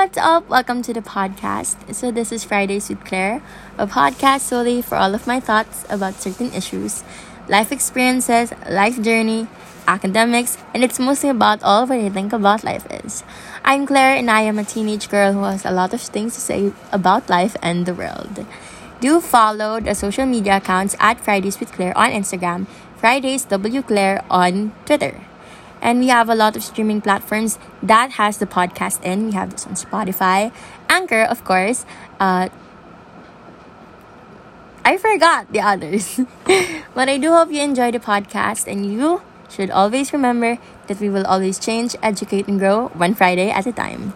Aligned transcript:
what's 0.00 0.16
up? 0.16 0.48
Welcome 0.48 0.80
to 0.88 0.94
the 0.94 1.02
podcast. 1.02 1.76
So, 1.94 2.10
this 2.10 2.32
is 2.32 2.42
Fridays 2.42 2.88
with 2.88 3.04
Claire, 3.04 3.42
a 3.76 3.86
podcast 3.86 4.40
solely 4.40 4.80
for 4.80 4.96
all 4.96 5.14
of 5.14 5.26
my 5.26 5.40
thoughts 5.40 5.84
about 5.90 6.14
certain 6.14 6.54
issues, 6.54 7.04
life 7.50 7.70
experiences, 7.70 8.50
life 8.66 8.96
journey, 9.02 9.46
academics, 9.86 10.56
and 10.72 10.82
it's 10.82 10.98
mostly 10.98 11.28
about 11.28 11.62
all 11.62 11.86
what 11.86 12.00
I 12.00 12.08
think 12.08 12.32
about 12.32 12.64
life 12.64 12.86
is. 13.04 13.24
I'm 13.62 13.84
Claire, 13.84 14.16
and 14.16 14.30
I 14.30 14.40
am 14.40 14.58
a 14.58 14.64
teenage 14.64 15.10
girl 15.10 15.34
who 15.34 15.42
has 15.42 15.66
a 15.66 15.70
lot 15.70 15.92
of 15.92 16.00
things 16.00 16.32
to 16.32 16.40
say 16.40 16.72
about 16.92 17.28
life 17.28 17.54
and 17.60 17.84
the 17.84 17.92
world. 17.92 18.46
Do 19.02 19.20
follow 19.20 19.80
the 19.80 19.94
social 19.94 20.24
media 20.24 20.56
accounts 20.64 20.96
at 20.98 21.20
Fridays 21.20 21.60
with 21.60 21.72
Claire 21.72 21.92
on 21.92 22.08
Instagram, 22.08 22.66
Fridays 22.96 23.44
W 23.44 23.82
Claire 23.82 24.24
on 24.30 24.72
Twitter. 24.86 25.20
And 25.80 26.00
we 26.00 26.08
have 26.08 26.28
a 26.28 26.34
lot 26.34 26.56
of 26.56 26.62
streaming 26.62 27.00
platforms 27.00 27.58
that 27.82 28.12
has 28.12 28.38
the 28.38 28.46
podcast 28.46 29.02
in. 29.02 29.26
We 29.26 29.32
have 29.32 29.50
this 29.50 29.66
on 29.66 29.74
Spotify, 29.74 30.52
Anchor, 30.88 31.22
of 31.22 31.44
course. 31.44 31.86
Uh, 32.18 32.48
I 34.84 34.96
forgot 34.96 35.52
the 35.52 35.60
others. 35.60 36.20
but 36.94 37.08
I 37.08 37.18
do 37.18 37.32
hope 37.32 37.52
you 37.52 37.62
enjoy 37.62 37.90
the 37.90 38.00
podcast 38.00 38.66
and 38.70 38.92
you 38.92 39.22
should 39.48 39.70
always 39.70 40.12
remember 40.12 40.58
that 40.86 41.00
we 41.00 41.08
will 41.08 41.26
always 41.26 41.58
change, 41.58 41.96
educate, 42.02 42.46
and 42.46 42.58
grow 42.58 42.88
one 42.94 43.14
Friday 43.14 43.50
at 43.50 43.66
a 43.66 43.72
time. 43.72 44.14